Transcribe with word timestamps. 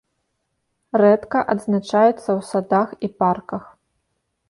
Рэдка 1.01 1.39
адзначаецца 1.55 2.09
ў 2.37 2.41
садах 2.51 2.89
і 3.09 3.15
парках. 3.25 3.63